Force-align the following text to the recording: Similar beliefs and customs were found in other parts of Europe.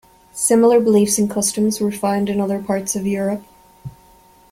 Similar 0.33 0.79
beliefs 0.79 1.19
and 1.19 1.29
customs 1.29 1.79
were 1.79 1.91
found 1.91 2.27
in 2.27 2.41
other 2.41 2.57
parts 2.57 2.95
of 2.95 3.05
Europe. 3.05 3.43